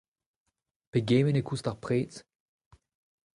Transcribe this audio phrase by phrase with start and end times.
[0.93, 2.11] Pegement e koust ar pred?